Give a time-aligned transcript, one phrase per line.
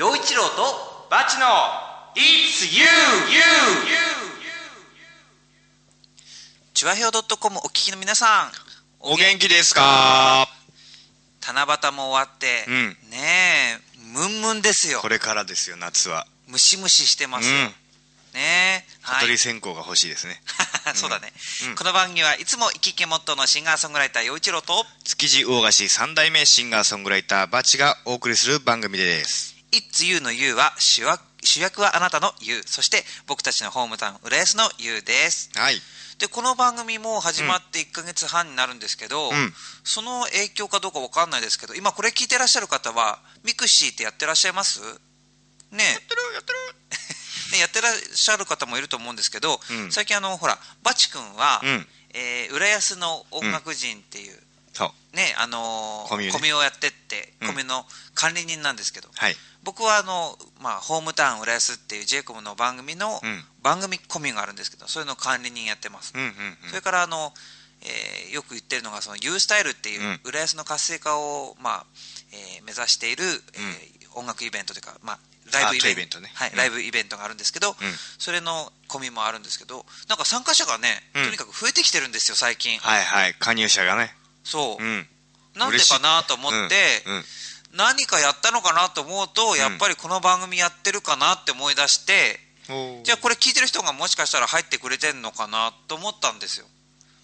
[0.00, 1.44] 陽一郎とバチの
[2.16, 3.42] It's you, you,
[6.72, 8.50] チュアヘオ .com お聞きの皆さん
[9.00, 10.48] お元気ですか
[11.46, 12.74] 七夕も終わって、うん
[13.10, 13.18] ね
[13.76, 13.78] え
[14.14, 16.26] ムンムンですよこれからですよ、夏は。
[16.48, 17.66] ムシムシしてます、うんね
[18.34, 20.40] えはい蚊取り線香が欲しいですね。
[20.94, 21.30] そうだね、
[21.68, 29.56] うんこの番組はいつも生き生きモットーのシンガーソングライター陽一郎と築地大菓子三代目シンガーソングライター batch がお送りする番組です。
[29.72, 35.50] 「It's You」の You は主役主役はあなたの You そして僕たちのホームタウン浦安の You です。
[35.54, 35.80] はい。
[36.18, 39.54] でこの番組も始まって1ヶ月半になるんですけど、うん。
[39.84, 44.80] その影響かどうか分かんないですけど今これ聞いてらっしゃる方は mixi ってやってらっしゃいます？
[45.70, 46.58] ねやってるやってる。
[47.52, 49.90] ねやってらっしゃる方もいると思うんですけど、うん。
[49.92, 51.88] 最近あのほら batch 君は、うん。
[52.12, 54.42] えー浦安の音楽人っていう、
[54.74, 55.16] そう。
[55.16, 59.36] ねあのーコミュねをやってってうんコミュの管理人なんですけど、はい。
[59.62, 63.44] 僕はあの、まあ、ホームタウン浦安っていう j イコムの番組の、うん。
[63.62, 66.32] 番組コミュがあるんですけどそれの管理人やってます、うんうん
[66.70, 67.34] それからあの、
[67.82, 70.20] えーよく言ってるのがその U スタイルっていう、うん。
[70.24, 71.86] 浦安の活性化を、まあ
[72.32, 75.18] えー目指している、えー音楽イベントというか、まあ、
[75.52, 76.20] ライブイベント。
[76.20, 76.56] ねはいうん。
[76.56, 77.74] ライブイベントがあるんですけど、ん。
[78.18, 81.24] それのコミもあるんですけどなんか参加者がね、うん。
[81.26, 83.34] とにかく増えてきてるんですよ最近、はいはい。
[83.38, 84.14] 加入者がね。
[84.44, 85.06] そう、うん。
[85.54, 87.14] なんでかなと思って、うん。
[87.16, 87.24] うん
[87.72, 96.66] 何かやったのかなと思うとやっぱりこの番組やってるかなって思い出して、おーじゃあこれ聞いてる人がもしかしたら入ってくれてんのかなと思ったんですよ。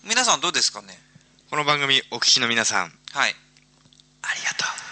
[0.04, 0.98] 皆さんどうですかね？
[1.50, 3.34] この番組お聞きの皆さん、はい。
[4.22, 4.86] ありがとう。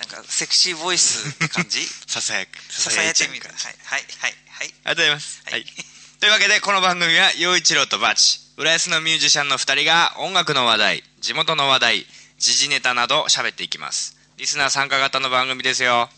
[0.00, 1.80] なんかセクシーボイスって感じ？
[2.08, 2.58] ささやく。
[2.70, 3.44] ささやいてみる。
[3.44, 4.66] るはいはいはいはい。
[4.66, 5.42] ありがとうございます。
[5.44, 5.52] はい。
[5.54, 5.66] はい。
[6.20, 12.06] というわけで、この番組は、陽一郎とバチ、浦安のミュージシャンの二人が音楽の話題、地元の話題、
[12.42, 14.16] 時事ネタなど喋っていきます。
[14.36, 16.08] リスナー参加型の番組ですよ。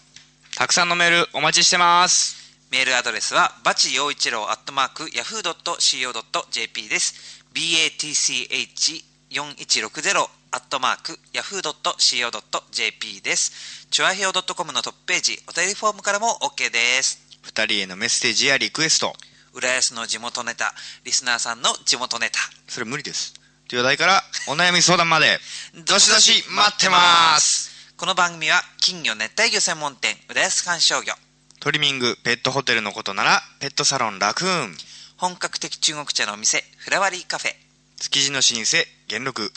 [0.56, 2.42] たくさんのメールお待ちしてます。
[2.70, 19.12] メールアドレスはバチ陽一郎アットマークヤフー .co.jp です batch4160 アットマークヤフー .co.jp ですチュアヘオ .com のトップページお便りフォームからも OK です二人へのメッセージやリクエスト、
[19.52, 20.72] 浦安の地元ネタ
[21.04, 23.43] リスナーさんの地元ネタそれ無理です。
[23.68, 25.38] という話題から、お悩み相談まで、
[25.86, 27.70] どしどし待ってます。
[27.96, 31.14] この番組は金魚熱帯魚専門店浦安観賞魚。
[31.60, 34.76] トリミング、ペットホテルのことなら、ペットサロンラクーン、
[35.16, 37.54] 本格的中国茶のお店フラワリーカフェ。
[37.98, 39.52] 築地の老舗、元禄、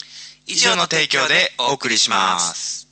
[0.46, 2.88] 以以上の提供でお送りします。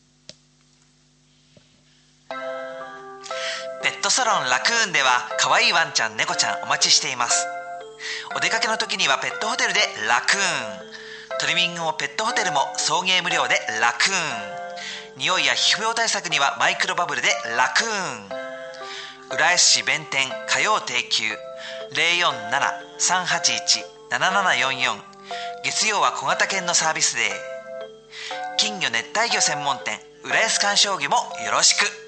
[3.82, 7.47] ペットサロンラクーンでは可愛いワンちゃん猫ちゃんお待ちしています。
[8.37, 11.06] お出かけの時にはペットホテルでラクーン
[11.38, 15.19] トリミングもペットホテルも送迎無料でラクーン。
[15.19, 19.34] 匂いや皮膚病対策にはマイクロバブルでラクーン。
[19.34, 21.25] 浦安市弁天火曜定休。
[22.98, 24.96] 047-381-7744
[25.62, 27.26] 月曜は小型犬のサービスデー。
[28.56, 32.06] 金魚熱帯魚専門店浦安観賞魚もよろしく。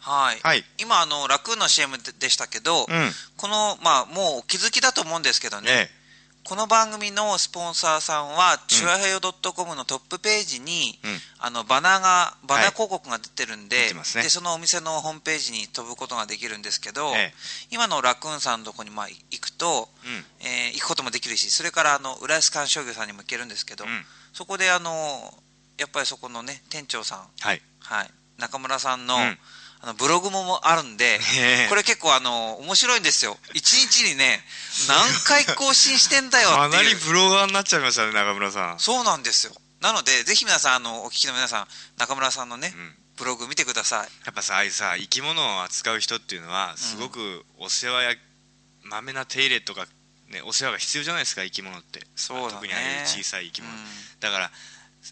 [0.00, 0.64] はい、はい。
[0.78, 3.10] 今あのラクーンの CM ででしたけど、うん。
[3.36, 6.00] このまあもうお気づきだと思うんですけどね、ええ。
[6.42, 11.10] この番組のスポンサーさんは、チュアヘヨ .com のトップページに、うん。
[11.38, 14.24] あのバナーがバナー広告が出てるんで,、出てますね。
[14.24, 17.34] でそのお店のホームページに飛ぶことができるんですけど、ええ。
[17.70, 20.24] 今のラクーンさんのとこにまあ行くと、うん。
[20.40, 24.04] えー行くこともできるしそれからあの浦安観賞魚さんにも行けるんですけど、うん。
[24.32, 24.90] そこであの
[25.78, 27.62] やっぱりそこのね店長さん、はい。
[27.80, 29.38] はい、中村さんの,、うん
[29.82, 31.18] あのブログもあるんで
[31.68, 33.36] これ結構あの面白いんですよ。
[33.54, 34.40] 一日にね
[34.88, 37.06] 何回更新してんだよかなりっていう。
[37.06, 38.78] ブロガーになっちゃいましたね、中村さん。
[38.78, 39.54] そうなんですよ。
[39.80, 41.66] なのでぜひ皆さんあのお聞きの皆さん
[41.98, 42.94] 中村さんのね、うん。
[43.20, 44.08] ブログ見てください。
[44.24, 48.14] やっぱさ、ああいうさ、生き物を扱う人っていうのは、すごくお世話や、
[48.82, 49.86] まめな手入れとか、
[50.30, 52.06] ね、お世話が必要じゃないですか、生き物って。
[52.16, 52.48] そうだね。
[52.48, 53.74] まあ特にああいう小さい生き物。
[53.74, 53.84] うん。
[54.20, 54.50] だから、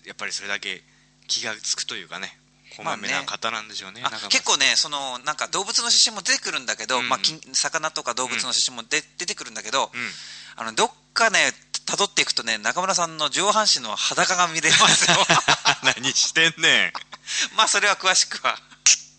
[0.07, 0.83] やっぱりそれだけ
[1.27, 2.35] 気がつくというかね、
[2.79, 4.03] こまめな方なんでしょうね。
[4.05, 7.09] あ中村さん結構ねそのなんか動物の写真も出てくるんだけど、うん。
[7.09, 10.11] まあ、金魚とか動物の写真もで、出てくるんだけど、うん。
[10.57, 11.53] あのどっかね
[11.87, 15.17] 辿っていくとね中村さんの上半身の裸が見れますよ。
[15.83, 16.93] 何してんねん。
[17.59, 18.57] まあそれは詳しくは。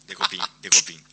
[0.07, 1.03] デコピン、デコピン。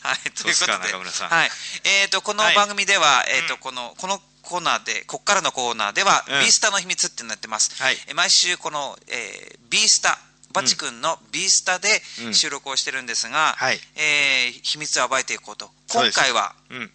[0.00, 1.28] はい、ということで、中村さん。
[1.28, 1.50] はい、
[1.84, 6.40] えっ、と、このはい番組では、えっ、と、この、このコーナーで、こっからのコーナーでは、うん。
[6.40, 7.80] ビースタの秘密ってなってます。
[7.80, 7.98] はい。
[8.06, 10.18] え毎週、この、えービースタ、
[10.56, 11.88] バチ君のビースタで
[12.24, 12.34] うん。
[12.34, 13.78] 収録をしてるんですが、はい。
[13.96, 15.68] えー秘密を暴いていこうと。
[15.92, 16.90] 今回は、うん。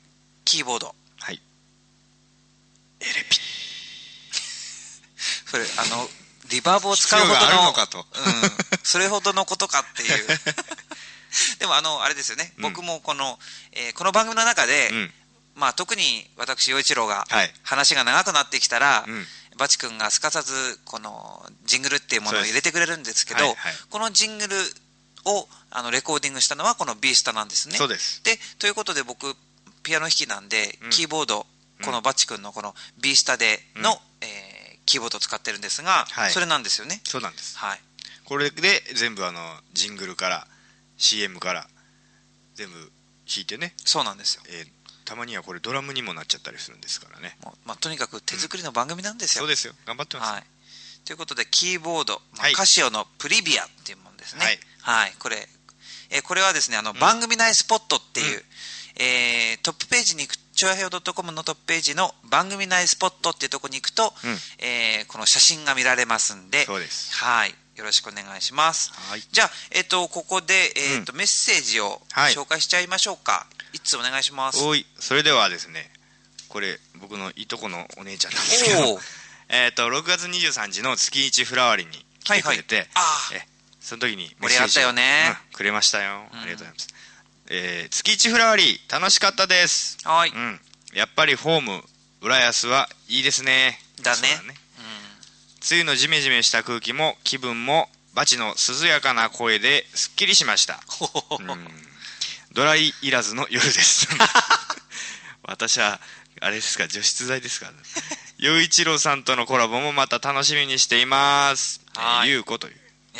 [0.45, 0.95] キーボード。
[1.19, 1.39] はい。
[3.01, 3.37] エレピ。
[5.45, 6.09] それあの
[6.49, 7.99] リバーブを使うほどののかと。
[7.99, 8.05] うん、
[8.83, 10.27] それほどのことかっていう。
[11.59, 12.63] でもあのあれですよね、うん。
[12.63, 13.39] 僕もこの、
[13.73, 15.13] えーこの番組の中で、うん。
[15.55, 17.53] まあ、特に私陽一郎がはい。
[17.61, 20.53] 話が長くなってきたら、うんバチ君がすかさず
[20.85, 23.57] このジングルっていうものを入れてくれるんですけどはいはい。
[23.89, 24.55] このジングル
[25.25, 27.75] をあのレコーディングしたのはこの B スタなんですね。
[27.75, 28.23] そうです。
[28.23, 29.35] でということで僕
[29.83, 30.89] ピアノ弾きなんで、うん。
[30.89, 31.45] キーボード
[31.79, 31.85] うん。
[31.85, 33.97] このバチ君のこの B スタでの、うん。
[34.21, 34.51] えー
[34.83, 36.31] キーボードを使ってるんですが、はい。
[36.31, 36.99] それなんですよね。
[37.05, 37.57] そうなんです。
[37.57, 37.79] はい。
[38.25, 39.39] これで全部あの
[39.73, 40.47] ジングルから
[40.97, 41.67] CM から
[42.55, 47.37] 全部弾いてね、そうなんですよえーたまにはこれドラムにもなっちゃったりするんですからね。
[47.43, 49.73] もうまあ、とにかく手作りの番組なんですよ、そうですよ。
[49.85, 50.43] 頑張ってます、はい、
[51.05, 52.53] ということでキーボード、まあはい。
[52.53, 54.59] カシオのプリビアっていうものですね。
[54.81, 55.47] はい、これ、
[56.09, 58.43] えーこれはですねあの、番組内スポットっていう、うん。
[58.97, 64.37] えートップページに行くチョアヘオ .com のトップページの番組内スポットっていうところに行くと、うん。
[64.59, 67.13] えーこの写真が見られますんでそうです。
[67.15, 67.55] はい。
[67.75, 68.91] よろしくお願いします。
[68.93, 69.23] はい。
[69.31, 72.33] じゃあ、えっとここで、えっとメッセージをはい。
[72.33, 74.63] 紹介しちゃいましょうか、い、つお願いします。
[74.63, 75.89] おいそれではですね
[76.49, 78.99] これ僕のいとこのお姉ちゃんなんですけど
[79.49, 83.47] えっと6月23日の月一フラワーリに来てくれて、はいはいえ
[83.79, 85.37] その時に盛り上がったよね。
[85.45, 86.39] うんくれましたよ、うん。
[86.39, 86.87] ありがとうございます、
[87.47, 89.97] えー月一フラワーリ楽しかったです。
[90.03, 90.61] はい、うん。
[90.93, 91.83] やっぱりホーム
[92.21, 93.81] 浦安はいいですね。
[94.01, 94.27] だね。
[94.27, 94.49] そううん。
[94.49, 94.55] 梅
[95.71, 100.79] 雨のジメジメした空気も気分もバチの涼やかな声ですっきりしました。
[101.39, 101.90] うん
[102.53, 104.07] ドライいらずの夜です。
[105.43, 105.99] 私は
[106.41, 107.71] あれですか除湿剤ですか。
[108.37, 111.81] 陽一郎さんとのコラボもまた楽しみにしています。
[111.95, 112.29] はい。
[112.29, 112.81] ゆうこという。
[113.13, 113.19] え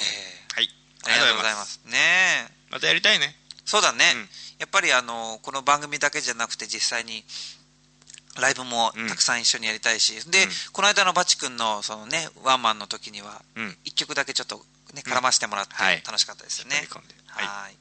[0.50, 0.56] ー。
[0.56, 0.75] はい。
[1.04, 1.80] ありがとうございます。
[1.86, 2.51] ねえ。
[2.69, 3.36] またやりたいね。
[3.66, 4.30] そうだね、うん。
[4.60, 7.24] やっぱりあのこの番組だけじゃなくて実際に
[8.36, 10.51] ライブもたくさん一緒にやりたいし、で、うん。
[10.74, 13.77] この間のバチ君のそのねワンマンの時にはうん。
[13.86, 16.04] 一曲だけちょっとね絡ませてもらってはい。
[16.06, 16.88] 楽しかったですよね、
[17.27, 17.77] はい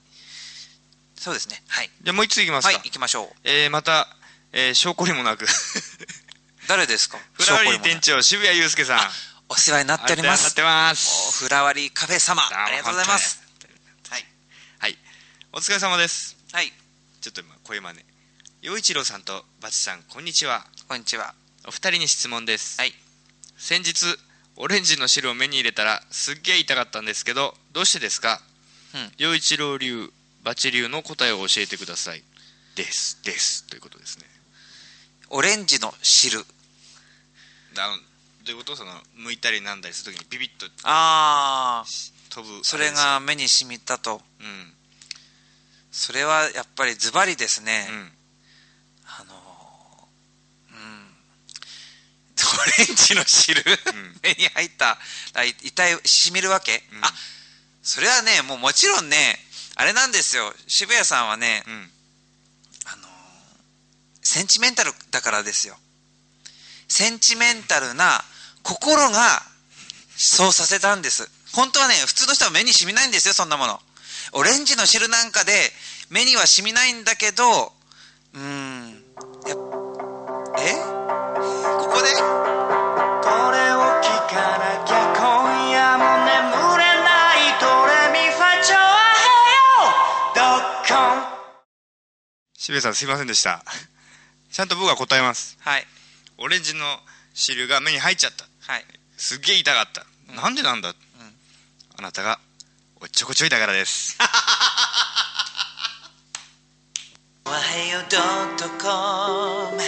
[1.20, 1.62] そうですね。
[1.68, 1.90] はい。
[2.02, 3.28] じゃあもう一ついきますか、はい行きましょう。
[3.44, 4.08] えーまた、
[4.52, 5.44] えー、証拠りもなく。
[6.66, 7.18] 誰ですか？
[7.34, 9.10] フラワーリー店長渋谷祐介さん。
[9.50, 10.46] お世話になっております。
[10.46, 11.44] ありがとうござってまおす。
[11.44, 13.42] フラワリーカフェ様ありがとうございます。
[14.08, 14.26] はい。
[14.78, 14.98] はい。
[15.52, 16.36] お疲れ様です。
[16.52, 16.72] はい。
[17.20, 18.04] ちょっと今声真似。
[18.62, 20.66] 陽一郎さんとバチさんこんにちは。
[20.88, 21.34] こんにちは。
[21.66, 22.94] お二人に質問です、はい。
[23.58, 24.16] 先日
[24.56, 28.40] オレンジの汁を目に入れたらすっげえ痛かったんですけどどうしてですか？
[28.94, 29.12] うん。
[29.18, 30.10] 陽一郎流
[30.42, 32.22] バチ流の答えを教えてください。
[32.74, 33.22] です。
[33.24, 33.66] です。
[33.66, 34.24] ということですね。
[35.30, 36.38] オレンジの汁。
[37.74, 37.88] だ
[38.44, 38.74] どういうこと？
[38.74, 41.86] その剥いたりなんだりするときにビビッとああ
[42.30, 44.22] 飛ぶそれが目に染みたと。
[44.40, 44.72] うん。
[45.92, 48.12] それはやっぱりズバリですね、うん。
[49.04, 51.12] あのーうん。
[52.32, 53.64] オレンジの汁、ん。
[54.22, 54.96] 目に入った
[55.34, 57.04] らい痛いしみるわけ、うん。
[57.04, 57.08] あ
[57.82, 59.16] それはねもうもちろんね
[59.76, 60.52] あれなんですよ。
[60.66, 61.90] 渋谷さんはね、うん。
[62.86, 63.10] あのー
[64.22, 65.76] センチメンタルだからですよ。
[66.88, 68.22] センチメンタルな
[68.62, 69.42] 心が
[70.16, 71.30] そうさせたんです。
[71.54, 73.80] 本当はね普通の人は目に染みないんですよそんなもの。
[74.32, 75.52] オレンジの汁なんかで
[76.10, 77.72] 目には染みないんだけど
[78.34, 79.02] うーん
[79.48, 79.56] や
[80.58, 80.74] え？
[81.78, 82.14] ここで？
[82.14, 84.99] これを聞かなきゃ
[92.60, 93.64] 渋谷さんすいませんでした。
[94.50, 95.56] ちゃんと僕が答えます。
[95.60, 95.86] はい。
[96.36, 96.84] オレンジの
[97.32, 98.44] 汁が目に入っちゃった。
[98.70, 98.84] はい。
[99.16, 100.94] すっげえ痛かった、なんでなんだ、
[101.96, 102.38] あなたが
[103.00, 104.18] おっちょこちょいだからです。
[107.46, 108.04] おはよう
[108.78, 109.80] .com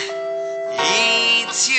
[1.53, 1.79] It's you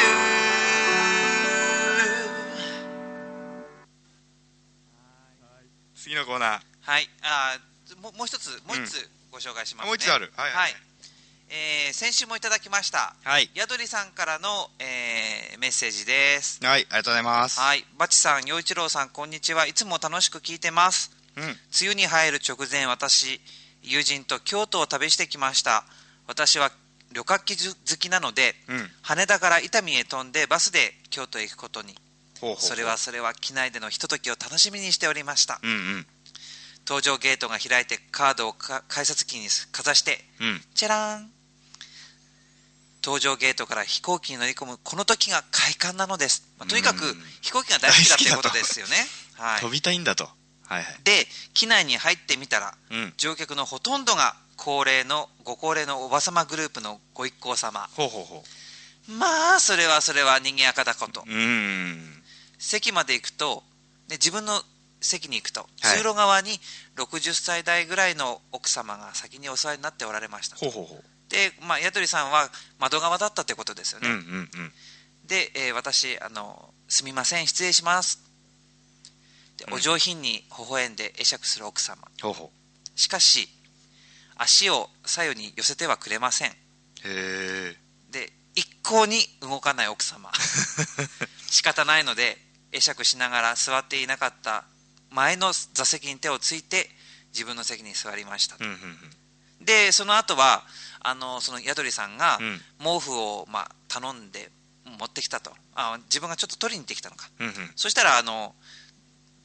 [5.95, 9.85] 次のコーナーはいあーももう一つもう一つご紹介します、ね。
[9.85, 10.31] あもう一つある。
[10.37, 10.71] はいはいはい。
[11.49, 13.15] えー先週もいただきました。
[13.23, 13.49] はい。
[13.55, 16.63] やどりさんからの、えーメッセージです。
[16.63, 17.59] はいありがとうございます。
[17.59, 17.83] はい。
[17.97, 19.65] バチさん陽一郎さんこんにちは。
[19.65, 21.11] いつも楽しく聞いてます。
[21.35, 21.43] うん。
[21.43, 23.41] 梅雨に入る直前私
[23.81, 25.83] 友人と京都を旅してきました。
[26.27, 26.71] 私は
[27.11, 28.89] 旅客機好きなので、うん。
[29.01, 31.95] 羽田から伊丹へ飛んでバスで京都へ行くことに。
[32.39, 32.61] ほうほうほう。
[32.61, 35.59] それはそれは機内でのひとときを楽しみにしておりました。
[35.63, 36.07] うんうん
[36.85, 40.61] 搭乗ゲートが開いてカードをか改札機にかざしてうん。
[40.75, 41.29] チャラーン。
[43.01, 47.15] 搭乗ゲートから飛行機に乗り込むこの時が快感なのです、まあとにかくうん。
[47.41, 48.95] 飛行機が大好きだということですよね、
[49.35, 49.61] はい。
[49.61, 50.25] 飛、びたいんだと。
[50.65, 50.99] はいはい。
[51.03, 53.13] で機内に入ってみたらうん。
[53.17, 57.89] 乗客のほとんどが高齢のご高齢のおばさまグループのご一行様。
[57.93, 58.43] ほうほうほ
[59.07, 61.23] まあそれはそれは賑やかだこと。
[61.27, 62.23] うん。
[62.57, 63.63] 席まで行くと
[64.07, 64.63] で自分の
[65.03, 65.97] 席に行くと、はい。
[65.97, 66.59] 通路側に
[66.95, 71.03] 60歳代ぐらいの奥様が先にお世話になっておられましたほうほうほう。
[71.29, 74.49] で、まあ、宿りさんは窓側だったということですよね、うんうんうん。
[75.27, 78.19] で、えー私あの「すみません失礼します」
[79.57, 79.73] でうん。
[79.75, 82.07] お上品に微笑んで会釈する奥様。
[82.95, 83.49] しかし
[84.35, 86.51] 足を左右に寄せてはくれません。
[86.51, 86.55] うへ
[87.05, 87.77] え
[88.11, 90.31] で一向に動かない奥様。
[91.49, 92.37] 仕方ないので
[92.71, 94.65] 会釈しながら座っていなかった
[95.13, 96.89] 前の座席に手をついて
[97.31, 98.77] 自分の席に座りました、うんうん
[99.65, 100.63] でその後は
[100.99, 102.59] あのその宿りさんがうん。
[102.79, 104.49] 毛布を、まあ、頼んで
[104.99, 105.51] 持ってきたと。
[105.73, 107.29] あ自分がちょっと取りに行ってきたのか。
[107.39, 107.53] うんうん。
[107.75, 108.53] そしたらあの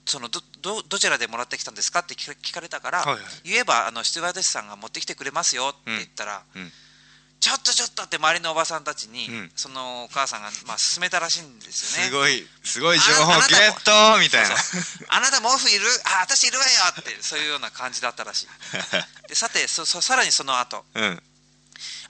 [0.07, 3.23] そのどどどちらでもらってきたんですかって聞か聞かれたから、はいはい。
[3.45, 6.73] 言えばあのスチュワーデスさんが持ってきてくれますよって言ったら、うんうん
[7.41, 9.53] ちょっとちょっとって周りのおばさんたちに、うん。
[9.55, 12.11] そのお母さんが、まあ、勧めたらしいんですよね。
[12.11, 14.57] すごいすごい情報ゲットみたいな。
[15.09, 15.87] あなた毛布いる？
[16.05, 18.49] あ私いるわよってそういうような感じだったらしい。
[19.29, 20.85] でさてそそさらにその後。
[20.95, 21.23] うん。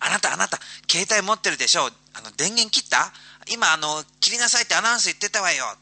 [0.00, 0.58] あなたあなた
[0.90, 1.90] 携帯持ってるでしょ？
[2.14, 3.12] あの電源切った？
[3.48, 5.76] 今あの切りなさいってアナウンス言ってたわよ。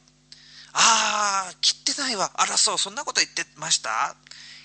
[0.72, 2.32] ああ切ってないわ。
[2.34, 4.16] あらそうそんなこと言ってました？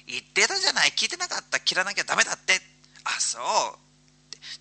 [0.08, 0.90] 言ってたじゃない。
[0.98, 1.60] 聞いてなかった。
[1.60, 2.60] 切らなきゃダメだって。
[3.04, 3.44] あそう。
[3.44, 3.91] で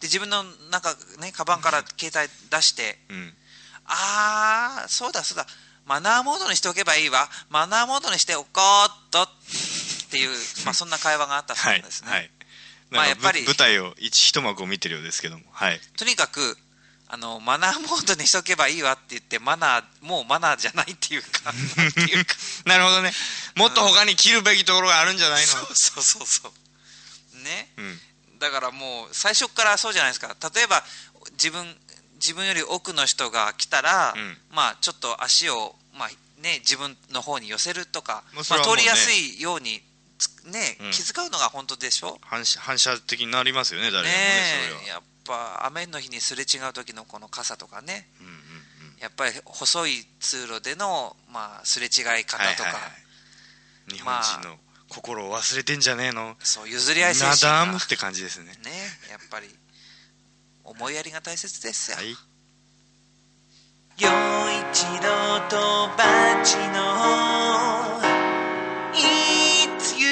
[0.02, 3.35] 自分のなんかねカバンから携帯出して、うん。
[3.87, 5.47] ああそうだそうだ。
[5.87, 7.28] マナーモードにしておけばいいわ。
[7.49, 8.49] マナーモードにしておこ
[8.87, 9.28] うっとっ
[10.11, 10.30] ていう、
[10.64, 12.30] まあ、そんな会話があったそうはいですね、はい
[12.90, 15.44] まあやっぱり舞台を一一幕を見てるようですけども。
[15.52, 15.80] はい。
[15.97, 16.59] とにかく
[17.06, 22.35] あのマナーモードにしとけばいいわって言ってマナーもうマナーじゃないっていうかなんていうか。
[22.66, 23.12] なるほどね。
[23.56, 25.52] もっと他に切るべきところがあるんじゃないの？
[25.52, 26.52] そうそうそうそ
[27.35, 27.38] う。
[27.42, 27.73] ね。
[27.76, 28.00] うん
[28.40, 30.35] だからもう最初からそうじゃないですか。
[30.54, 30.82] 例えば
[31.32, 31.64] 自分
[32.14, 34.37] 自分より奥の人が来たら、うん。
[34.50, 36.09] まあちょっと足を、まあ
[36.42, 39.82] ね、自分の方に寄せるとか、まあ、通りやすいように
[40.18, 40.90] つね、うん。
[40.90, 42.18] 気遣うのが本当でしょ？
[42.23, 44.25] 反射反射的になりますよね誰でもね
[44.80, 48.09] ねえやっぱ雨の日にすれ違う時のこの傘とかね。
[48.20, 48.40] うんうんうん。
[49.00, 52.88] やっぱり細い通路での、まあ、すれ違い方とか、はいはいは
[53.88, 53.94] い。
[53.94, 54.59] 日本人の
[54.90, 56.37] 心を忘れてんじゃねえの？
[56.40, 57.49] そう譲り合い精ナ神が。
[57.64, 58.47] ダムって感じですね。
[58.47, 58.52] ね
[59.09, 59.49] やっぱり。
[60.64, 62.11] 思いやりが大切ですよ、はい。
[63.97, 64.09] 陽
[64.70, 68.00] 一郎とバチの
[68.92, 70.09] It's you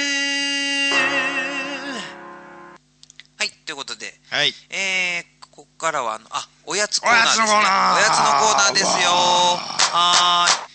[3.37, 4.19] はいということで。
[4.31, 4.55] はい。
[4.71, 7.45] えー、ここからはあのあおやつコーナーですね。
[7.45, 7.97] おやつのコーナー。
[7.97, 9.11] おやつのコーナーですよ。
[9.11, 9.17] わ
[9.93, 10.69] はーい。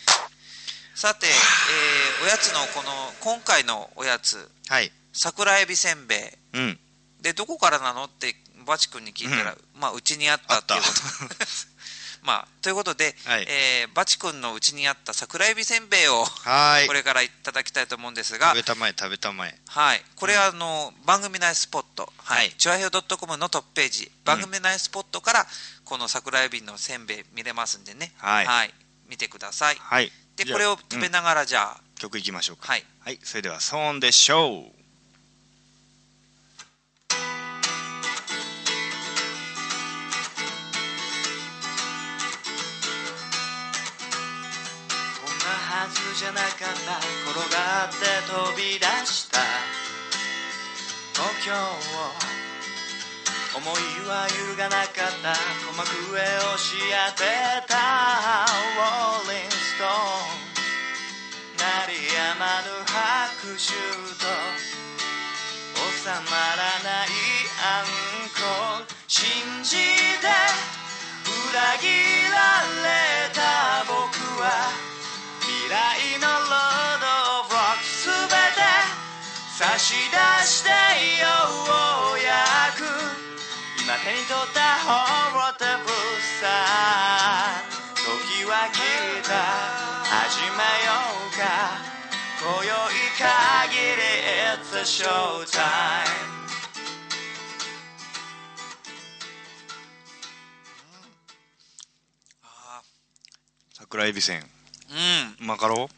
[0.95, 2.89] さて、えーおやつのこの
[3.19, 4.89] 今回のおやつはい。
[5.11, 6.19] 桜エビせんべい。
[6.53, 6.79] うん。
[7.21, 8.33] でどこからなのって
[8.65, 10.93] バチ君に聞いたら、まあうちにあったっていうこと。
[12.23, 13.45] まあということで、はい。
[13.49, 16.87] えーバチ君のうちにあった桜エビせんべいをはい。
[16.87, 19.59] これからいただきたいと思うんですが、食べたまえ食べたまえ。
[19.67, 25.47] はい、これはあの、番組内スポット、はい、チュアヘオ .com のトップページ、番組内スポットから、
[25.83, 28.73] この桜エビのせんべい見れますんでね、はい。
[29.09, 29.75] 見てください。
[29.75, 30.09] はい。
[30.37, 32.67] で、これを食べながら、じゃあ、曲いきましょうか。
[32.67, 34.59] はい、はいそれでは騒音でしょうこん
[45.39, 46.99] なはずじゃなかった。
[47.31, 47.95] 転がって
[48.27, 49.39] 飛び出した。
[51.13, 51.55] 東京を。
[53.55, 53.71] 思い
[54.09, 54.87] は揺るがなかっ
[55.21, 55.35] た。
[55.61, 56.19] 鼓膜上
[56.53, 56.75] をし
[57.15, 57.23] 当て
[57.67, 58.45] た。
[58.75, 60.42] ローリングストーン
[61.63, 63.71] 鳴りやまぬ拍手
[64.19, 64.27] と
[65.71, 67.15] 収まらない
[67.63, 67.87] アン
[68.35, 68.91] コール。
[69.07, 69.23] 信
[69.63, 69.77] じ
[70.19, 71.87] て裏切
[72.35, 73.39] られた
[73.87, 73.95] 僕
[74.43, 74.43] は
[75.39, 78.67] 未来のロード・オブ・ロックすべて
[79.57, 81.31] 差し出してよ
[82.11, 82.83] うやく。
[83.79, 84.59] 今手に取った
[94.83, 95.63] り It's a show time
[102.43, 102.81] あ
[103.73, 104.41] 桜エビせん。
[104.41, 104.43] ー
[105.39, 105.89] うん、マカロ？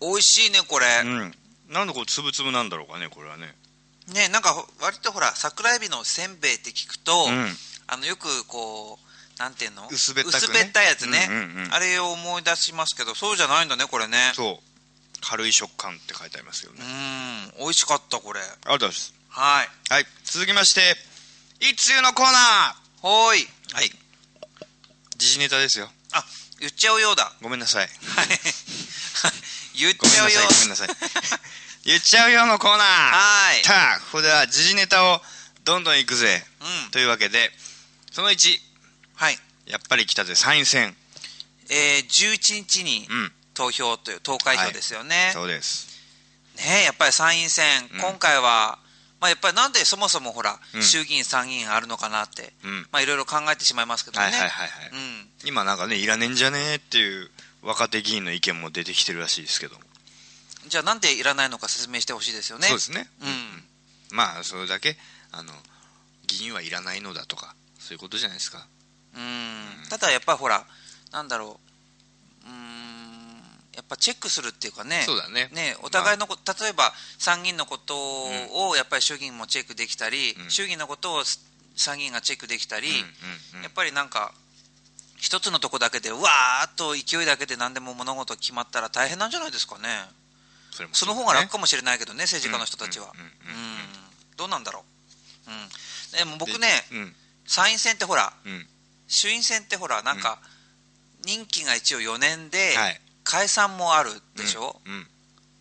[0.00, 0.86] 美味しいね、これ。
[1.04, 1.34] うん。
[1.68, 3.54] なんでこうつぶつぶなんだろうかねこれはね。
[4.08, 7.46] ね、なんか、割とほら、桜エビのせんべいって聞くと、うん。
[7.86, 9.86] あの、よくこう、なんていうの？
[9.88, 10.38] 薄べったくね。
[10.38, 11.74] 薄べったいやつね、うんうんうん。
[11.74, 14.32] あれを思い出しますけど、そうじゃないんだね、これね。
[14.34, 14.69] そう
[15.20, 16.78] 軽い食感って書いてありますよね。
[17.58, 18.40] うん、美味しかった、これ。
[18.40, 19.14] ありがとうございます。
[19.28, 19.68] はい。
[19.92, 20.06] はい。
[20.24, 20.80] 続きまして
[21.60, 23.48] 一通のコーナほーい。
[23.72, 23.90] ーはい。
[25.16, 25.88] 時事ネタですよ。
[26.12, 26.24] あ、
[26.58, 27.32] 言っちゃうようだ。
[27.42, 27.86] ごめんなさい。
[27.86, 27.86] は
[28.24, 28.28] い。
[29.78, 30.88] 言っごめんなちゃうよさいごめんなさい。
[31.84, 32.86] 言っちゃうよのコーナー。
[32.86, 33.62] はい。
[33.64, 35.22] さあここでは時事ネタを
[35.64, 36.44] どんどんいくぜ。
[36.60, 36.90] うん。
[36.90, 37.52] というわけで
[38.12, 38.60] その1
[39.14, 39.38] はい。
[39.66, 40.34] やっぱり来たぜ。
[40.34, 40.96] 参院選
[41.68, 46.00] えー、11日にうん投票という投開票ですよね、そうです。
[46.56, 48.00] ねやっぱり参院選、うん。
[48.00, 48.78] 今回は、
[49.20, 50.82] まあ、やっぱりなんでそもそもほら、うん。
[50.82, 52.86] 衆議院、参議院あるのかなって、うん。
[52.90, 59.82] まあ、いろいろ考えてしまいますけどね、はいはいはいはい、うん、今なんかねいらねえんじゃねえっていう若手議員の意見も出てきてるらしいですけども、
[60.68, 62.66] じゃあ、なんでいらないのか説明してほしいですよね。
[62.68, 63.08] そうですね。
[63.20, 64.16] うん。
[64.16, 64.96] まあそれだけ
[65.32, 65.52] あの
[66.26, 68.66] 議員はいらないのだとかそういうことじゃないですか。
[69.14, 69.88] うん。
[69.90, 70.64] ただやっぱりほら、
[71.12, 71.69] なんだろう、
[73.80, 75.48] やっぱチェックするっていうかね、そうだね。
[75.52, 77.96] ねお互いのこと、例えば参議院のこと
[78.68, 80.50] をやっぱり衆議院もチェックできたり、うん。
[80.50, 81.22] 衆議院のことを
[81.76, 83.02] 参議院がチェックできたり、うんうん
[83.56, 83.62] うん。
[83.62, 84.34] やっぱりなんか、
[85.16, 89.88] 一つのとこだけで、うわーっと勢いだけで何でも物事決まったら大変なんじゃないですかね、
[90.72, 93.14] それもその方が楽かもしれないけどね、政治家の人たちは。
[94.36, 94.84] どうなんだろ
[95.48, 95.50] う。
[95.50, 97.16] うん、でも僕ね、うん。
[97.46, 98.68] 参院選ってほら、うん。
[99.08, 100.38] 衆院選ってほら、なんか、
[101.24, 105.06] 任期が一応4年で、はい解散もあるでしょ、うん。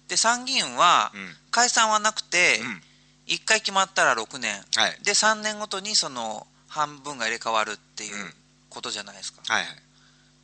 [0.07, 1.35] で参議院はうん。
[1.51, 2.81] 解散はなくて、うん。
[3.27, 4.97] 1回決まったら6年、はい。
[5.03, 8.33] で3年ごとにその半分が入れ替わるっていううん。
[8.69, 9.75] ことじゃないですか、はいはい。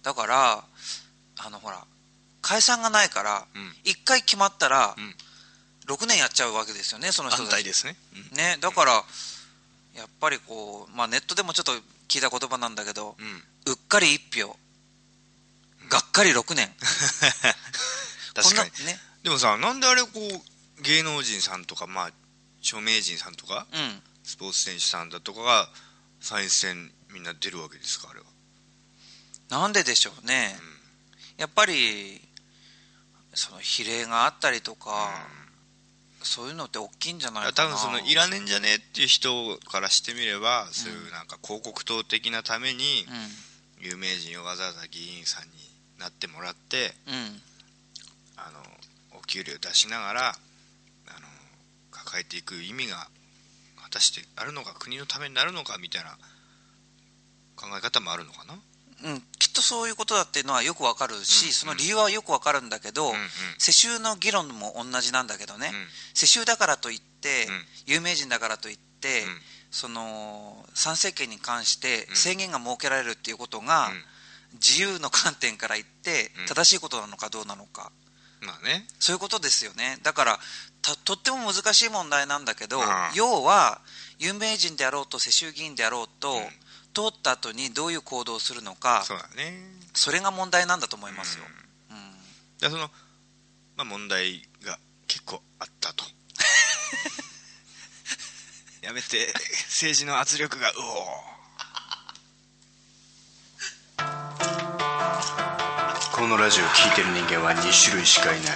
[0.03, 0.63] だから
[1.37, 1.83] あのほら
[2.41, 3.75] 解散がないからうん。
[3.85, 5.15] 1回決まったらうん。
[5.87, 7.95] 6年やっちゃうわけですよねその人ですね、
[8.31, 8.37] うん。
[8.37, 9.03] ねだから
[9.95, 11.73] やっぱりこう、まあ、ネットでもちょっと
[12.07, 14.55] 聞いた言葉なんだけどうん、うっかり1票
[15.89, 16.73] がっかり6年。
[18.33, 18.85] 確かに。
[18.85, 18.99] ね。
[19.23, 22.11] でもさなんであれこう芸能人さんとかまあ
[22.61, 24.01] 著名人さんとかうん。
[24.23, 25.69] スポーツ選手さんだとかが
[26.19, 28.25] 参院選みんな出るわけですかあれは、
[29.49, 30.55] なんででしょうね。
[31.37, 32.19] やっぱり
[33.35, 35.27] その比例があったりとか、
[36.23, 37.53] そういうのって大きいんじゃないかな。
[37.53, 43.05] 多分そのいらねえんじゃねえっていう人からしてみれば、そういうなんか広告塔的なために
[43.81, 45.51] う有名人をわざわざ議員さんに
[45.99, 47.41] なってもらってんうん。
[48.37, 50.35] あのお給料出しながらあの
[51.91, 53.07] 抱えていく意味が
[53.81, 56.17] 果たしてあるのか国のためになるのかみたいな
[57.55, 58.55] 考え方もあるのかな、
[59.09, 61.51] うん、きっとそういうことだっていうのはよくわかるし、うん。
[61.53, 63.17] その理由はよくわかるんだけど、うんうん。
[63.57, 65.87] 世襲の議論も同じなんだけどね、うん。
[66.13, 67.93] 世襲だからといって、うん。
[67.93, 69.27] 有名人だからといって、うん。
[69.71, 72.15] その参政権に関してうん。
[72.15, 74.03] 制限が設けられるっていうことが、うん
[74.55, 76.45] 自由の観点から言ってうん。
[76.47, 77.91] 正しいことなのかどうなのか、
[78.41, 78.85] まあね。
[78.99, 79.97] そういうことですよね。
[80.03, 80.39] だから
[80.81, 82.85] たとっても難しい問題なんだけど、うん。
[83.15, 83.81] 要は
[84.19, 86.43] 有名人であろうと世襲議員であろうと、うん。
[86.95, 89.53] 通った後にどういう行動をするのかそうだね。
[89.93, 91.43] それが問題なんだと思いますよ、
[91.91, 91.97] うん。
[92.57, 92.89] でその、
[93.75, 96.05] まあ、問題が結構あったと。
[98.81, 99.33] やめて
[99.67, 101.34] 政治の圧力がうお
[106.11, 108.51] このラジオ聴いてる人間は2種類しかいない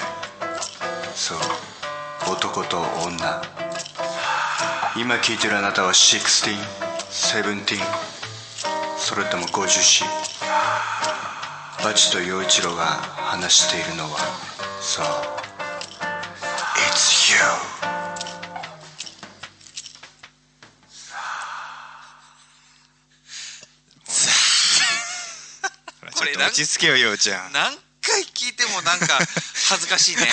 [1.16, 1.38] そう
[2.32, 3.42] 男と女
[4.98, 7.80] 今聞いてるあなたは 16?17?
[8.98, 10.04] それとも 50C?
[11.84, 14.20] バチと陽一郎が話しているのは
[14.82, 15.06] そう
[16.92, 17.99] It's you
[26.48, 27.54] 落ち着けよようちゃん。
[27.54, 29.20] 何回聞いてもなんか
[29.70, 30.28] 恥ずかしいね。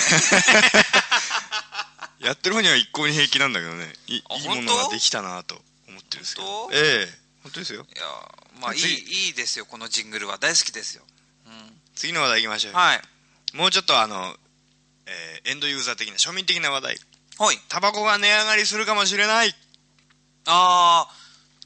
[2.19, 3.93] やってる方には一向に平気なんだけどね。
[4.07, 6.69] いいいものができたなと思ってるんですけど。
[6.73, 7.85] ええ本当ですよ。
[7.95, 8.05] いや
[8.59, 9.27] まあいい次。
[9.27, 10.37] いいですよこのジングルは。
[10.37, 11.03] 大好きですよ、
[11.45, 12.77] うん、次の話題いきましょうよ。
[12.77, 13.01] はい。
[13.53, 14.35] もうちょっとあの、
[15.05, 16.99] えーエンドユーザー的な庶民的な話題。
[17.37, 17.61] はい。
[17.69, 19.55] タバコが値上がりするかもしれない。
[20.45, 21.13] ああ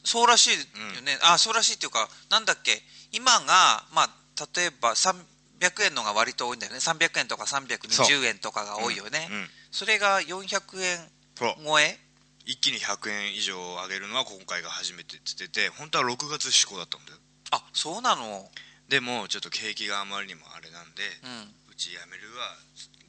[0.04, 0.58] そうらしいよ
[1.04, 2.82] ね、あそうらしいっていうかなんだっけ。
[3.12, 4.10] 今がまあ
[4.56, 6.80] 例えば300円のが割と多いんだよね。
[6.80, 9.28] 300円とか320円とかが多いよね。
[9.30, 9.48] うん。
[9.72, 11.00] それが400円
[11.36, 11.98] 超え？
[12.46, 17.18] 一気に100円以上上げるのは今回が初めてって言ってて本当は6月施行だったんだよ。
[17.52, 18.50] あそうなの？
[18.90, 22.46] でもちょっと景気があまりにもあれなんで、ううんちやめるわ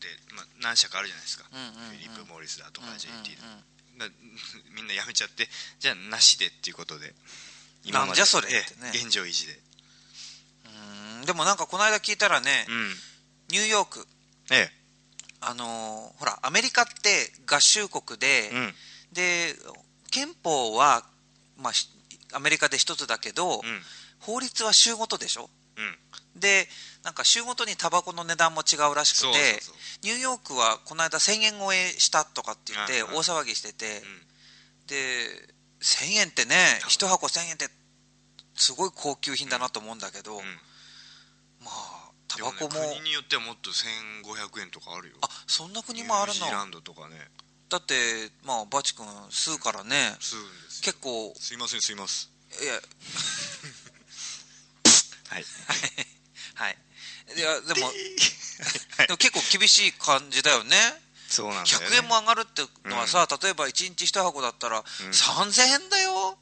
[0.01, 1.99] で、まあ、何社かあるじゃないですか、うんうんうん。
[1.99, 4.13] フィリップ・モーリスだとかうん JT だ,、うんうん
[4.75, 7.13] みんなやめちゃってじゃあなしでっていうことで
[7.93, 8.65] なんじゃそれね。
[8.93, 8.99] ええ。
[9.05, 9.53] 現状維持で。
[9.53, 9.72] うん
[11.27, 12.89] でもなんかこの間聞いたらね、うん。
[13.51, 14.07] ニューヨーク
[14.51, 14.69] え
[15.41, 18.75] あのーほらアメリカって合衆国で、えうん。
[19.13, 19.55] で
[20.11, 21.05] 憲法は、
[21.59, 21.89] まあ、し
[22.33, 23.61] アメリカで一つだけど、うん。
[24.21, 25.51] 法律は州ごとでしょ？
[25.77, 26.41] うん。
[26.41, 26.67] で
[27.03, 29.61] なんか週ごとにタバコの値段も違うらしくて
[30.03, 34.03] ニューヨークはこの間1000円超えしたとかって言って大騒ぎしてて、ん。
[34.87, 34.97] で
[35.83, 36.55] 1000円ってね
[36.89, 37.67] 1箱1000円って
[38.55, 40.43] すごい高級品だなと思うんだけど、うん
[41.65, 42.71] まあタバコも。
[42.71, 45.17] 国によってはもっと1500円とかあるよ。
[45.23, 46.35] あそんな国もあるの？
[46.35, 47.17] ニュージーランドとかね。
[47.69, 47.95] だって
[48.45, 50.17] まあバチ君吸うからね。
[50.21, 50.93] するんですよ。
[50.93, 51.33] 結構。
[51.37, 52.31] すいませんすいます。
[52.61, 52.75] いや。
[55.31, 55.45] はい。
[56.55, 56.79] はい。
[57.37, 57.41] い。
[57.41, 59.07] やでもはい。
[59.07, 60.77] でも結構厳しい感じだよね。
[61.29, 66.37] そうなんだよ、ね、100円も上がるってのはさ、例えば1日1箱だったら3000円だよ。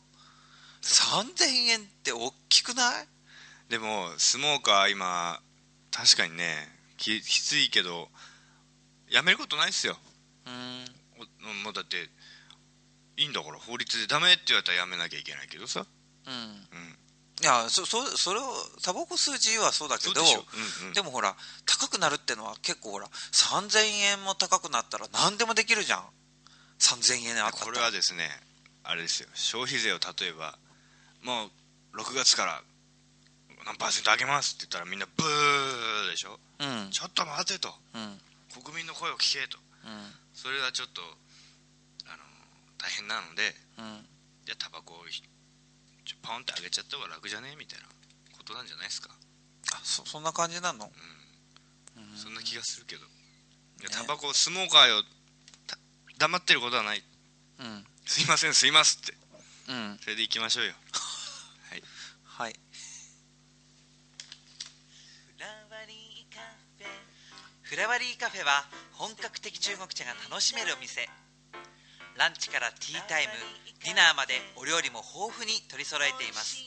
[0.82, 3.08] 3000円って大きくない？
[3.70, 5.40] でもスモーカー今
[5.92, 8.08] 確かにねききついけど
[9.08, 9.96] やめることないっすよ。
[10.46, 10.84] うん。
[11.48, 11.96] おもうだって
[13.16, 15.86] いいんだから法律でダメって言われたらやめなきゃいけないけどさ。
[16.26, 16.34] うん。
[16.34, 16.96] うん。
[17.42, 18.42] いやそそそれを
[18.82, 20.40] タバコ吸う自由はそうだけどそ
[20.82, 23.78] うんうん、でもほら高くなるってのは結構ほら3000
[24.12, 26.02] 円も高くなったら何でもできるじゃん。
[26.80, 27.64] 3000円あったら。
[27.66, 28.28] これはですね
[28.82, 29.28] あれですよ。
[29.34, 30.58] 消費税を例えば
[31.22, 31.46] も
[31.94, 32.62] う6月から
[33.64, 34.56] 何パーセント上げます？
[34.56, 36.38] って言ったらみんなブーでしょ？
[36.60, 37.72] うんちょっと待てと。
[37.94, 38.18] うん
[38.50, 39.58] 国民の声を聞けと。
[39.84, 40.12] うん。
[40.34, 41.02] それはちょっと
[42.06, 42.22] あの
[42.78, 44.06] 大変なのでうん
[44.44, 47.54] じゃあタバコをひちょポンって上げちゃった方が楽じゃね？
[47.58, 47.86] みたいな
[48.36, 49.10] ことなんじゃないですか。
[49.72, 50.90] あそそんな感じなの？
[52.16, 53.02] そんな気がするけど。
[53.02, 53.94] いやね。
[53.94, 55.02] タバコスモーカーよ
[55.66, 55.78] た
[56.18, 57.04] 黙ってることはない。
[57.60, 59.14] うんすいませんすいますって。
[59.68, 59.98] うん。
[60.02, 60.72] それで行きましょうよ。
[61.70, 61.82] はい。
[62.24, 62.54] はい
[67.70, 68.64] フラワリーカフェは
[68.98, 71.08] 本格的中国茶が楽しめるお店。
[72.18, 73.34] ランチからティータイム
[73.86, 76.66] ディナーまでお料理も豊富に取り揃えています。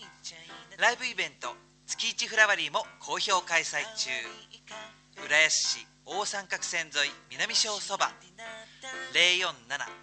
[0.79, 4.11] ライブイベント月一フラワリーも好評開催中。
[5.27, 8.09] 浦安市大三角線沿い南小そば。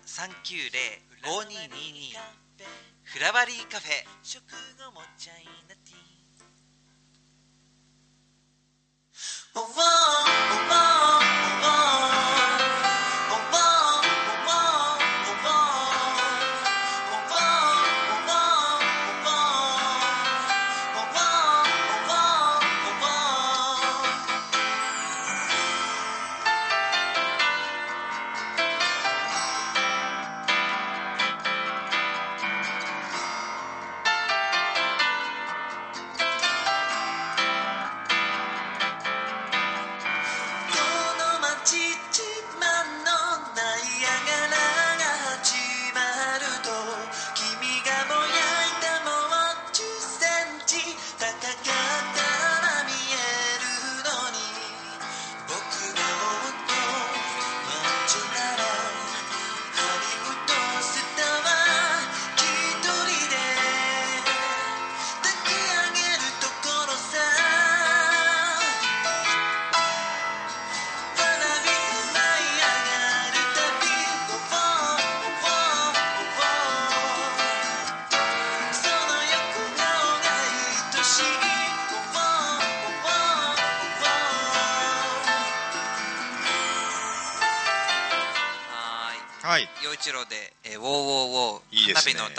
[0.04, 2.12] 047-390-5222
[3.08, 4.04] フラワリーカフェ。
[4.22, 4.44] 食
[4.76, 6.00] 後もチャイナティー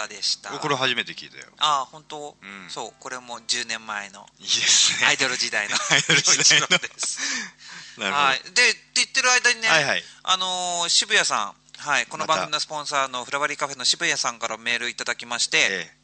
[0.03, 0.49] いいでした。
[0.49, 1.45] これ初めて聞いたよ。
[1.57, 2.69] ああ本当、うん。
[2.69, 5.07] そうこれも10年前のいいですね。
[5.07, 6.67] アイドル時代の アイドル時代の。
[6.67, 7.19] です。
[7.97, 8.25] なるほど。
[8.25, 8.41] はい。
[8.43, 10.03] でって言ってる間にね、はいはい。
[10.23, 16.01] あのー渋谷さんはいこの番組のスポンサーのフラワリーカフェの渋谷さんからメールいただきまして、ええ。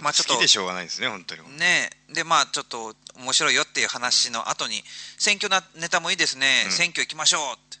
[0.00, 1.58] まあちょっと好きでしょうがないですね本当に。
[1.58, 4.84] ねでまあちょっと面白いよっていう話の後に
[5.18, 6.72] 選挙なネタもいいですね、うん。
[6.72, 7.78] 選挙行きましょうって。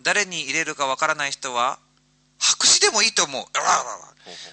[0.00, 1.78] 誰に入れるかわからない人は
[2.38, 3.44] 白紙でもいいと思う。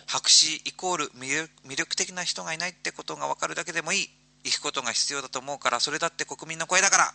[0.07, 4.09] 白紙イコール魅力的な人がいないってことが分かるだけでもいい。
[4.43, 7.13] 行くことが必要だと思うからそれだって国民の声だから、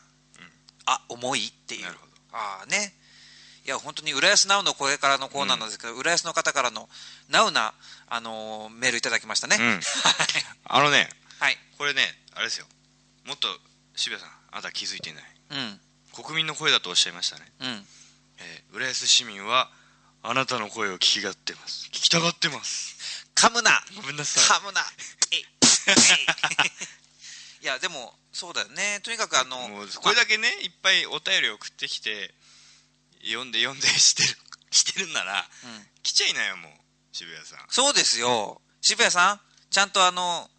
[0.87, 1.87] あ重いっていう。
[2.33, 2.95] ああね。
[3.67, 6.89] いや本当に浦安ナウの声からのコーナーなんですけど、浦安の方からの
[7.29, 7.75] ナウな、
[8.09, 9.81] あのーメールいただきましたね、うん。
[10.65, 11.57] あのねはい。
[11.77, 12.03] これね
[12.35, 12.67] あれですよ。
[13.27, 13.49] もっと
[13.95, 15.25] 渋谷さんあなた気づいていない。
[15.51, 16.25] うん。
[16.25, 17.87] 国民の声だとおっしゃいましたね、うん。
[18.39, 19.71] えー浦安市民は
[20.23, 21.87] あなたの声を聞きがってます。
[21.89, 23.27] 聞きたがってます。
[23.35, 23.71] 噛むな。
[23.97, 24.61] ごめんなさい。
[24.61, 24.81] 噛むな。
[25.31, 25.37] え
[27.63, 29.01] いやでもそうだよね。
[29.03, 32.35] とにかくあのこれだけねいっぱいお便り送ってきて
[33.23, 34.39] 読んで読んでしてる
[34.71, 35.89] してるんなら、うん。
[36.03, 36.73] 来ちゃいなよもう。
[37.13, 37.67] 渋谷さん。
[37.71, 38.61] そうですよ。
[38.81, 40.51] 渋谷さんちゃんとあの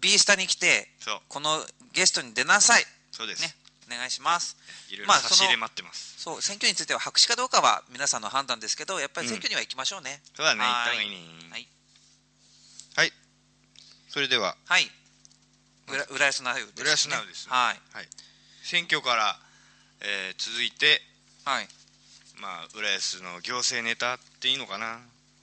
[0.00, 0.90] B スタに来て
[1.28, 2.86] このゲストに出なさい。
[3.12, 4.56] そうです、ねお願いします。
[4.90, 10.60] いろいろまあ差し入れ待ってます、そう選挙については白紙かどうかは皆さんの判断ですけどやっぱり選挙には行きましょうね、そうだね。
[10.60, 11.16] 行はーいった方がいいね。
[11.50, 11.68] はい。
[12.96, 13.12] はい。
[14.08, 14.56] それでは。
[14.66, 14.90] はい。
[15.88, 17.80] 浦浦安ナウです、ね、浦安ナウですはい。
[18.62, 19.38] 選挙から、
[20.00, 21.00] えー続いて
[21.44, 21.68] はい。
[22.40, 25.00] まあ浦安の行政ネタっていいのかな。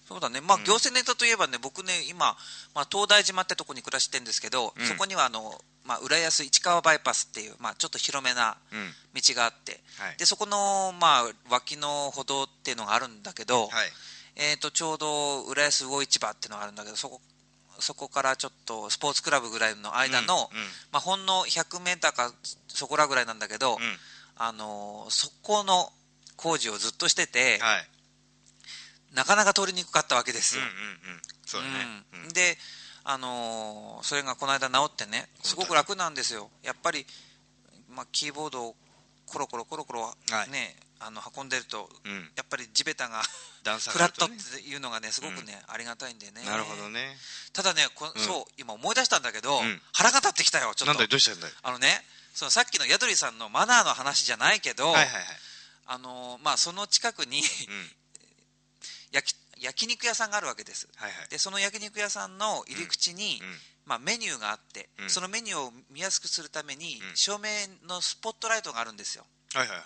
[0.08, 0.64] そうだね、まあうん。
[0.66, 2.36] 行政ネタといえばね、僕ね、今、
[2.76, 4.86] まあ、東大島ってとこに暮らしてるんですけど、うん。
[4.86, 8.94] そこにはあの、まあ、浦安市川バイパスっていう、まあ、ちょっと広めなうん。
[9.14, 10.18] 道があって、はい。
[10.18, 13.70] でそこの、まあ、脇の歩道っていうのがあるんだけど、はい。
[14.36, 17.22] えー、とちょうど浦安魚市場っていうのがあるんだけど、そこ
[17.80, 20.58] そこからちょっとスポーツクラブぐらいの間の、うん。
[20.58, 20.66] うん。
[20.92, 22.34] まあ、ほんの100メーターか
[22.68, 23.80] そこらぐらいなんだけど、うん。
[24.36, 25.92] あのーそこの
[26.36, 27.88] 工事をずっとしてて、はい。
[29.14, 30.64] なかなか通りにくかったわけですよ。
[30.64, 31.22] うんうんうん。
[31.46, 32.24] そうだね、うん。
[32.24, 32.34] うん。
[32.34, 32.58] で、
[33.06, 36.50] あのーそれがこの間治ってねすごく楽なんですよ。
[36.64, 37.06] やっぱり、
[37.90, 38.76] まあ、キーボードを
[39.26, 40.14] コロコロコロコロは
[40.48, 40.52] い。
[40.52, 42.32] ね、あの運んでるとうん。
[42.36, 46.44] やっぱり地べたがフラットっていうのがねすごくね、ありがたいんでね。
[46.46, 47.16] なるほどね。
[47.54, 48.22] ただねこ、うん。
[48.22, 49.82] そう今思い出したんだけど、うん。
[49.94, 51.88] 腹が立ってきたよちょなんだっとよどうしたんだよあのね
[52.34, 55.24] そのさっきのヤドリさんのマナーの話じゃないけど、はいはいはい。
[55.86, 57.44] あのーまあ、その近くにうん。
[59.12, 60.88] 焼き焼肉屋さんがあるわけです。
[60.96, 61.30] はいはい。
[61.30, 63.48] でその焼肉屋さんの入り口に、うん。
[63.86, 65.10] まあ、メニューがあって、うん。
[65.10, 67.16] そのメニューを見やすくするために、うん。
[67.16, 67.48] 照明
[67.88, 69.26] のスポットライトがあるんですよ。
[69.54, 69.86] はいはいはい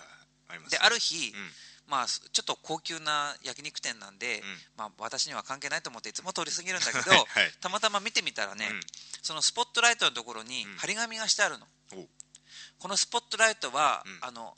[0.50, 1.50] ありますである日、うん。
[1.86, 4.42] まあ、ちょっと高級な焼肉店なんで、ん。
[4.76, 7.26] まあ、私には関係ないと思っていつも通り過ぎるんだけどはいはい。
[7.60, 8.80] たまたま見てみたらね、うん。
[9.22, 10.76] そのスポットライトのところにうん。
[10.76, 12.08] 張り紙がしてあるの、おう。
[12.78, 14.18] このスポットライトは、うん。
[14.22, 14.54] あの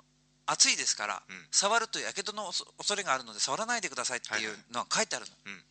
[0.47, 1.47] 熱いですから、うん。
[1.51, 5.63] 触るとやけどの恐恐れがあるので触らないでくださいっていうのが書いてあるの、うん。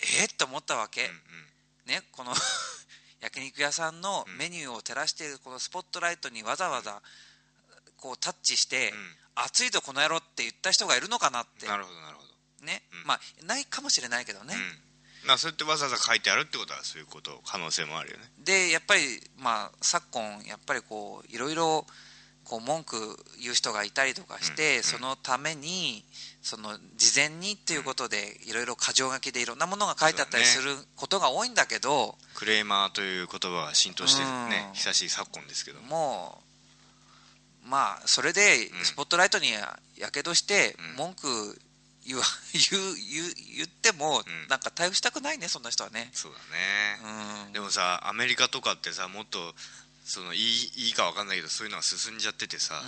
[0.00, 1.10] えー、って思ったわけ、うん
[1.86, 2.34] ね、この
[3.20, 4.36] 焼肉屋さんのうん。
[4.36, 7.02] メニューを照らしているこのスポットライトにわざわざ
[7.96, 9.16] こうタッチして、うん。
[9.34, 11.66] 熱いとこの野郎って言った人がいるのかなって。
[11.66, 12.66] なるほどなるほど。
[12.66, 13.04] ね、うん。
[13.04, 14.82] まあないかもしれないけどね、うん。
[15.26, 18.30] まあそうやってわざわざ書いてあるってことはそういうこと可能性もあるよね。
[18.38, 21.86] でやっぱりまあ昨今やっぱりこういろいろ
[22.44, 22.96] こう文句
[23.40, 26.04] 言う人がいたりとかして、うんそのために
[26.42, 34.74] その事前にっていうことでいろいろ箇条書きでいろんなものが書いてあったりすることが多いんだけど、クレーマーという言葉が浸透してねうん。
[34.74, 35.88] 久しい昨今ですけども。
[35.88, 36.42] も
[37.64, 38.84] うまあそれでうん。
[38.84, 39.78] スポットライトにや
[40.12, 40.96] けどしてうん。
[40.96, 41.58] 文句
[42.04, 44.48] 言わ 言う言う言ってもうん。
[44.48, 46.10] なんか対応したくないねそんな人はね。
[46.12, 47.44] そうだね。
[47.46, 47.52] うん。
[47.52, 49.54] でもさアメリカとかってさもっと
[50.04, 52.82] そのいいいいか分かんないけどそういうのが進んじゃっててさ、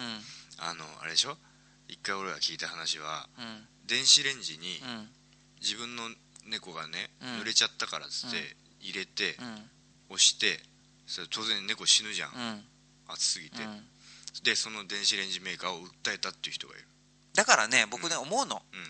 [0.59, 1.37] あのあれでしょ？
[1.89, 3.45] 一回俺が聞いた話はうん。
[3.45, 5.09] うん電子レンジにうん。
[5.61, 6.05] 自分の
[6.49, 7.29] 猫がね、うん。
[7.43, 8.45] 濡れちゃったからっつって、うん。
[8.81, 9.71] 入れてうん。
[10.09, 10.59] 押して
[11.07, 12.65] それ当然猫死ぬじゃん、うん。
[13.09, 13.85] 熱すぎて、うん。
[14.43, 16.85] でその電子レンジメーカーを訴えたっていう人がいる。
[17.35, 18.63] だからね僕ね思うの。
[18.73, 18.81] うん。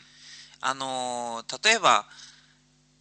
[0.61, 2.07] あのー例えば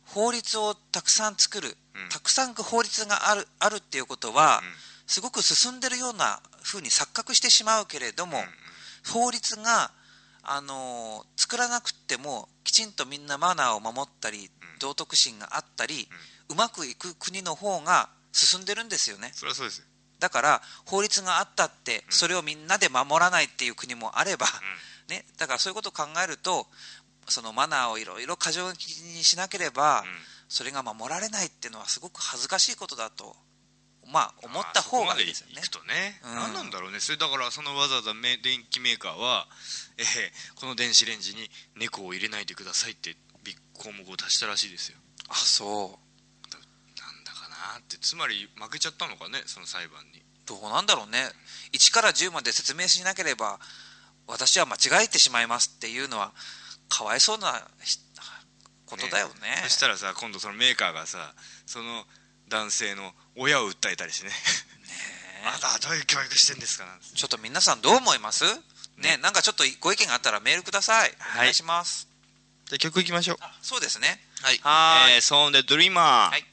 [0.05, 2.09] 法律をたくさん作るうん。
[2.09, 8.45] たくさん法律があるあるっていうことはうんすごく進んでるような風に錯覚してしまうけれども、うん
[9.05, 9.91] 法律が、
[10.43, 16.07] あのー作らなくってもきちんとみんなマナーを守ったり、道徳心があったり、
[16.49, 19.31] うまくいく国の方が進んでるんですよね。
[19.33, 19.85] それはそうですよ、
[20.19, 24.47] だから法律があったってそれをみんなで守らないっていう国もあれば、
[25.09, 26.67] ね、だからそういうことを考えると
[27.27, 30.07] そのマナーをいろいろ過剰気にしなければ、うん。
[30.53, 33.35] それが守られないっていうのはすごく恥ずかしいことだと、
[34.11, 35.61] まあ、思った方がいいですよね。
[35.71, 36.35] とね、うん。
[36.35, 36.99] 何なんだろうね。
[36.99, 39.47] それだからそのわざわざめ電気メーカーは、
[39.97, 40.05] えー
[40.59, 44.97] この電子レンジに猫を入れないでくださいってビッ項目を足したらしいですよ。
[45.29, 46.49] あそう。
[46.51, 47.97] なんだかなって。
[47.97, 50.21] つまり負けちゃったのかねその裁判に。
[50.45, 51.31] どうなんだろうね。
[51.71, 53.59] 1から10まで説明しなければ
[54.27, 56.33] 私は間違えてしまいますっていうのは
[56.89, 57.97] かわいそうなひ
[58.85, 59.33] ことだよね。
[59.63, 61.33] そしたらさ今度そのメーカーがさ
[61.65, 62.03] その
[62.53, 64.29] 男性の親を訴えたりしてね。
[64.29, 64.35] ね
[65.49, 66.85] あなたはどういう教育してんですか
[67.15, 68.45] ちょっと皆さんどう思います？
[68.97, 71.11] ねなんかちょっとご意見があったらメールください。
[71.35, 72.07] お願いします、
[72.69, 73.37] じゃあ曲いきましょう。
[73.41, 74.19] あそうですね。
[74.43, 74.59] はい。
[74.61, 75.15] はーい。
[75.15, 76.45] えー、ソーンでドリーマー、はい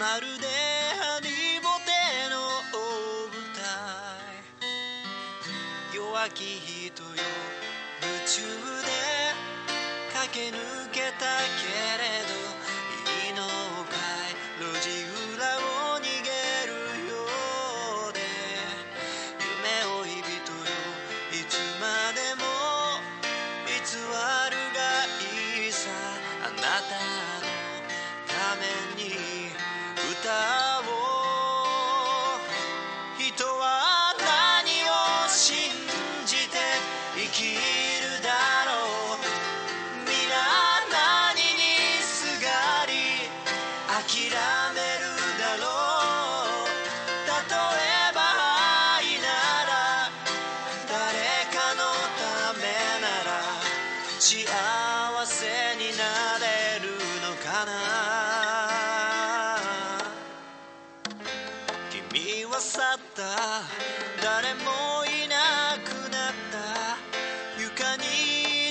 [0.00, 0.46] まるで
[0.98, 1.28] ハリ
[1.60, 1.92] ボテ
[2.32, 2.40] の
[2.72, 3.60] 大舞台。
[5.94, 6.79] 弱き日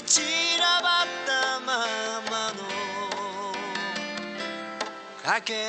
[0.10, 0.22] 散
[0.58, 1.78] らばったま
[2.32, 2.58] まの
[5.24, 5.60] かけら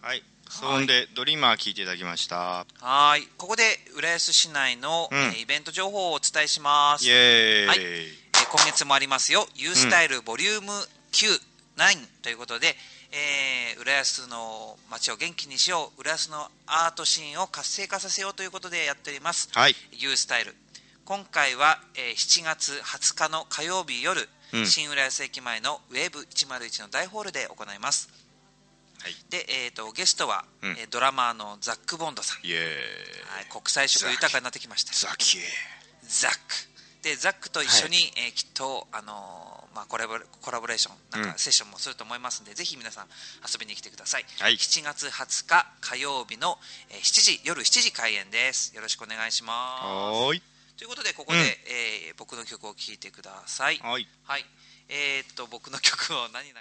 [0.00, 0.22] はい。
[0.48, 2.64] そんで、ドリーマー聞いていただきました。
[2.80, 3.28] はい。
[3.36, 3.62] ここで
[3.94, 5.18] 浦安市内の、うん。
[5.18, 7.04] えーイベント情報をお伝えします。
[7.04, 7.78] イエーイ、はい。
[7.80, 10.70] えー今月もありますよ「ユースタイルボリューム
[11.10, 11.40] 9、
[11.76, 12.76] 9ということで、
[13.12, 19.74] えー浦安の街を元気にしよう浦安のアートシーンを活性化させようということでやっております、はい。
[19.92, 20.54] ユースタイル。
[21.04, 24.66] 今回は、えー7月20日の火曜日夜、うん。
[24.66, 28.08] 新浦安駅前のウェーブ101の大ホールで行います。
[29.02, 29.14] はい。
[29.30, 30.70] で、えー、とゲストは、うん。
[30.72, 34.92] えードラマーのザック・ボンドさん、はい、国際色豊かになってきました。
[34.94, 35.38] ザキ
[36.02, 36.75] ザック
[37.06, 41.32] でザックと一緒に、えーきっと、あのーまあ、コラボコラボレーションなんうん。
[41.34, 43.06] かセッションもすると思いますので、ぜひ皆さん
[43.46, 44.54] 遊びに来てください、はい。
[44.54, 46.58] 7月20日火曜日の、
[46.90, 48.74] えー7時夜7時開演です。
[48.74, 49.78] よろしくお願いしま
[50.34, 50.42] す。
[50.76, 51.46] ということでここで、うん。
[51.46, 53.78] えー僕の曲を聴いてください。
[53.78, 54.08] はい。
[54.24, 54.44] はい。
[54.88, 56.52] えー、っと僕の曲を何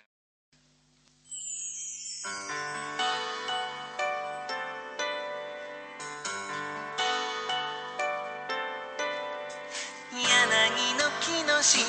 [11.65, 11.81] 下で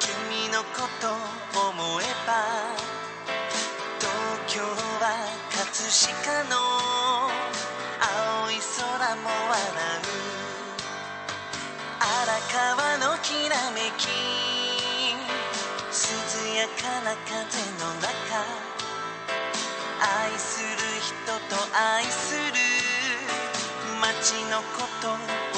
[0.00, 1.12] 君のこと
[1.60, 2.32] 思えば
[4.00, 4.08] 東
[4.48, 5.60] 京は葛
[5.92, 6.56] 飾の
[8.00, 9.60] 青い空も笑
[10.00, 10.24] う。
[12.00, 12.08] 荒
[12.50, 14.08] 川のきらめき
[15.92, 16.00] 涼
[16.56, 17.36] やかな風
[17.78, 18.08] の中
[20.00, 20.66] 愛する
[20.98, 21.12] 人
[21.54, 22.40] と愛する
[24.00, 25.53] 街のこと。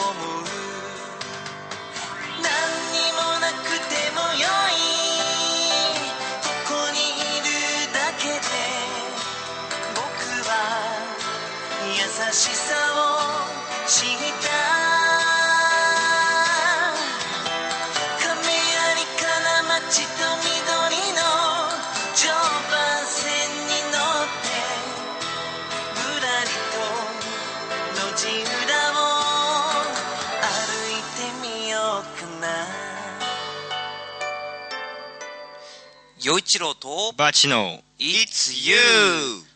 [36.23, 38.77] 陽一郎とバチの It's You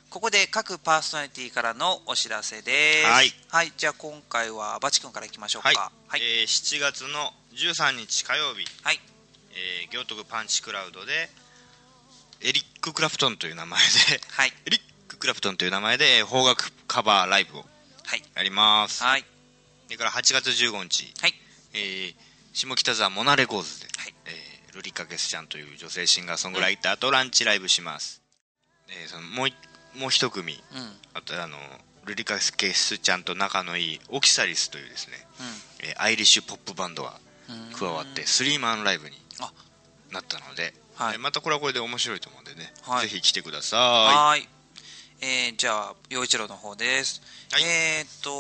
[0.09, 3.07] ここで各パーソナリティからのお知らせです
[3.51, 7.09] はい、じゃあ今回はバチ君からいきましょうかはい、はい、えー7月の
[7.55, 9.01] 13日火曜日、はい
[9.83, 11.29] えー、行徳パンチクラウドで
[12.41, 17.65] エリック・クラプトンという名前ではいエリック・クラプトンという名前でえー邦楽カバーライブを
[18.07, 19.03] はいやります。
[19.03, 19.27] はい
[19.85, 21.35] それから8月15日、はい
[21.75, 22.30] えー
[22.67, 24.15] 下北沢モナレコーズで、はい。
[24.27, 28.23] えールリカ・ゲスちゃんという女性シンガーソングライターとランチライブします、
[28.89, 29.55] えーそのもうい
[29.99, 30.61] もう一組うん。
[31.13, 31.57] あとあの
[32.05, 32.41] ルリカ・ゲ
[32.73, 35.15] スちゃんと仲のいいオキサリスというですね、
[35.83, 37.15] えーアイリッシュポップバンドが
[37.49, 37.73] うん。
[37.77, 39.51] 加わってスリーマンライブにあ。
[40.13, 41.15] なったので、はい。
[41.15, 43.09] えーまたこれはこれで面白いと思うんでね、はい。
[43.09, 44.49] ぜひ来てくださはーい
[45.23, 47.21] えーじゃあ陽一郎の方です、
[47.53, 47.63] はい。
[47.63, 48.31] えーっと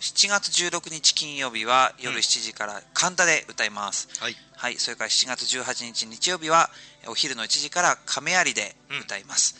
[0.00, 2.22] 7月16日金曜日は夜うん。
[2.22, 4.36] 7時から神田で歌います、いはい。
[4.56, 6.70] はい、それから7月18日日曜日は
[7.08, 8.74] お昼の1時から亀有で
[9.04, 9.54] 歌います、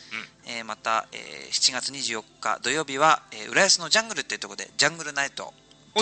[0.46, 5.52] えーまた、えー7月24日土曜日は、えー浦安のジャングルっていうところでジャングルナイト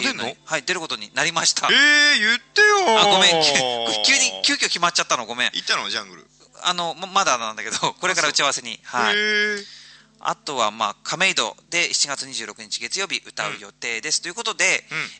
[0.00, 0.24] 出んの？
[0.44, 1.68] はい出ることになりました。
[1.70, 3.42] えー、言ってよあごめん。
[4.02, 5.24] 急 急に急遽決まっちゃったの。
[5.26, 5.50] ごめん。
[5.52, 5.88] 行ったの？
[5.88, 6.26] ジャングル。
[6.62, 8.80] あのままだなんだけどこれから打ち合わせに。
[8.82, 9.14] はい
[10.26, 14.22] あとは、まあ、亀戸で7月26日月曜日歌う予定です。
[14.22, 14.64] ということで、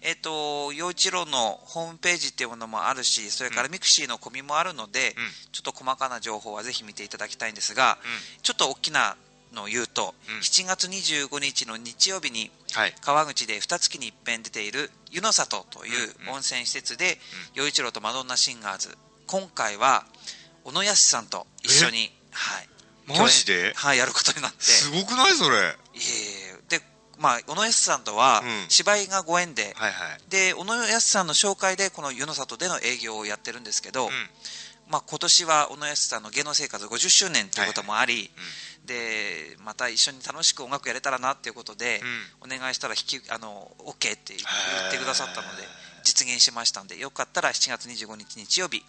[0.02, 0.09] うん。
[0.09, 5.52] えっ、と、洋一郎のホームページっていうものもあるし、それから mixi のコミュもあるので、うん。
[5.52, 7.98] ちょっと細かな情報はぜひ見ていただきたいんですが、
[8.42, 9.16] ちょっと大きな
[9.52, 10.38] のを言うと、うん。
[10.38, 12.94] 7月25日の日曜日にはい。
[13.02, 16.34] 川口で二月に一遍出ている湯の里といううんうん。
[16.36, 17.18] 温泉施設で
[17.53, 18.96] 洋一郎とマドンナシンガーズ。
[19.26, 20.07] 今回は
[20.64, 22.68] 小野康さんと一緒に、はい、
[23.07, 23.72] マジで？
[23.74, 24.62] はい、やることになって。
[24.62, 25.57] すごくないそれ。
[25.57, 26.00] はいい
[26.70, 26.78] え。
[26.78, 26.80] で、
[27.18, 28.64] まあ、小野康さんとはうん。
[28.68, 29.92] 芝居がご縁で、はい
[30.28, 34.11] で小野康さんの紹介でこの湯の里での営業をやってるんですけど、うん。
[34.90, 38.30] まあ、今年は小野康さんの芸能生活50周年ということもあり、
[38.84, 42.02] でまた一緒に楽しく音楽やれたらなっていうことで、
[42.42, 45.62] お願いしたら引きあの OK って言ってくださったので
[46.02, 48.84] 実現しましたんでよかったら7月25日日曜日、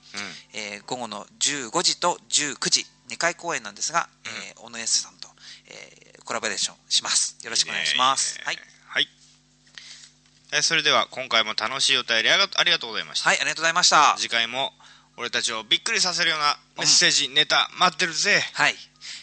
[0.54, 5.28] えー午後の15時と19時2回公演なんですが、えー小野康さんと、
[5.68, 7.38] えーコラボレーションします。
[7.44, 8.40] よろしくお願いします。
[8.44, 9.08] はい、はい。
[10.52, 13.30] えそれでは今回も楽しいお便りありがとうございました。
[13.30, 14.16] はい、ありがとうございました。
[14.18, 14.74] 次回も
[15.18, 18.42] 俺たちをびっくりさせるようなメッセージ、ネタ待ってるぜ。
[18.54, 18.76] はい。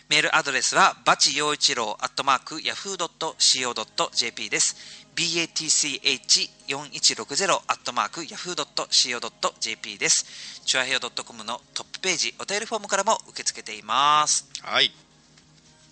[0.08, 5.01] メールアドレスは、バチ陽一郎アットマーク、ヤフー .co.jp です。
[5.14, 10.62] Batch4160 アットマーク、ヤフー .co.jp です。
[10.64, 14.48] チュアヘヨ .com のトップページ、お便りフォームからも受け付けています。
[14.62, 14.90] はい。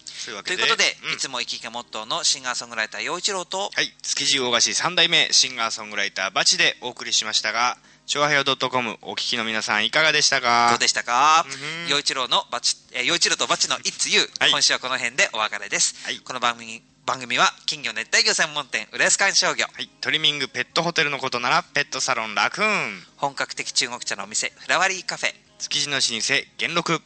[0.07, 1.15] そういうということで、うん。
[1.15, 3.93] いつも生き生きがモットーのシンガーソングライター陽一郎と、はい。
[4.03, 10.69] 築地大菓子3代目シンガーソングライターバチでお送りしましたが調和平洋 .com お聞きの皆さんいかがでしたか？
[10.71, 11.47] どうでしたか？
[11.85, 11.89] うん。
[11.89, 14.51] 陽一郎のバチ、えー陽一郎とバチの It's You、はい。
[14.51, 16.05] 今週はこの辺でお別れです。
[16.05, 16.19] はい。
[16.19, 23.03] この番組番組は金魚熱帯魚専門店浦安観賞魚はい、トリミングペットホテルのことならペットサロンラクーン。
[23.17, 25.35] 本格的中国茶のお店フラワリーカフェ。
[25.59, 27.01] 築地の老舗元禄。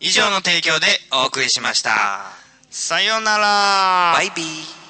[0.00, 2.32] 以上の提供でお送りしました。
[2.68, 4.12] さようなら。
[4.14, 4.85] バイビー